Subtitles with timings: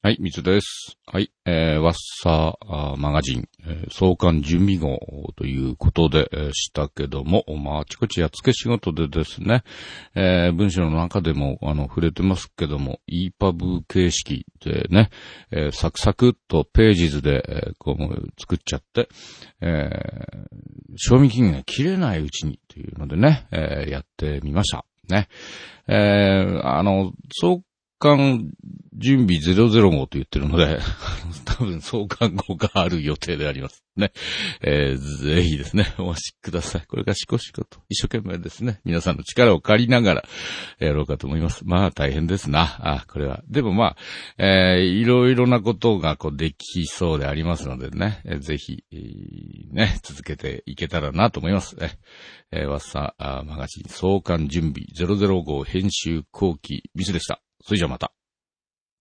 [0.00, 0.96] はい、みつです。
[1.06, 4.96] はい、えー、ワッサーマガジン、えー、創刊準備号
[5.34, 9.64] ということで、したけども、まあ、あちこちやっつけ仕事でですね、
[10.14, 15.10] えー、文章の中でも、あの、触れてますけども、EPUB 形式でね、
[15.50, 19.08] えー、サクサクっとページズで、えー、こう、作っちゃって、
[19.60, 24.84] えー、賞味期限が切れないうちにというのでね、えー、やってみました。
[25.08, 25.26] ね。
[25.88, 27.64] えー、あの、そう
[27.98, 28.52] 刊
[28.98, 30.80] 準備005と言ってるので、
[31.46, 34.12] 多分創刊号がある予定でありますね。
[34.60, 36.86] えー、ぜひですね、お待ちください。
[36.86, 40.28] これがしこしこと一生懸命ですね、皆さんの力を借りながら
[40.80, 41.64] やろうかと思います。
[41.64, 42.76] まあ大変ですな。
[42.80, 43.42] あ、これは。
[43.48, 43.96] でもまあ、
[44.38, 51.76] えー、いろいろなことがこうできそうでありますのでね、えー、ぜひ、えー、ね、続けていけたらなと思います。
[51.76, 51.98] ね
[52.50, 57.40] えー、わっさマガジン創刊準備005編集後期ミスでした。
[57.62, 58.17] それじゃまた。